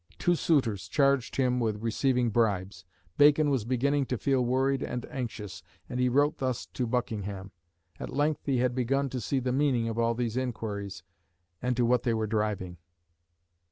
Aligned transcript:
Two 0.17 0.33
suitors 0.33 0.87
charged 0.87 1.35
him 1.35 1.59
with 1.59 1.83
receiving 1.83 2.31
bribes. 2.31 2.85
Bacon 3.19 3.51
was 3.51 3.65
beginning 3.65 4.07
to 4.07 4.17
feel 4.17 4.43
worried 4.43 4.81
and 4.81 5.05
anxious, 5.11 5.61
and 5.87 5.99
he 5.99 6.09
wrote 6.09 6.39
thus 6.39 6.65
to 6.65 6.87
Buckingham. 6.87 7.51
At 7.99 8.09
length 8.09 8.47
he 8.47 8.57
had 8.57 8.73
begun 8.73 9.09
to 9.09 9.21
see 9.21 9.37
the 9.39 9.51
meaning 9.53 9.87
of 9.87 9.99
all 9.99 10.15
these 10.15 10.37
inquiries, 10.37 11.03
and 11.61 11.77
to 11.77 11.85
what 11.85 12.01
they 12.01 12.15
were 12.15 12.25
driving. 12.25 12.77